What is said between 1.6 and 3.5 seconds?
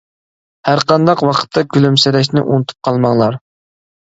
كۈلۈمسىرەشنى ئۇنتۇپ قالماڭلار!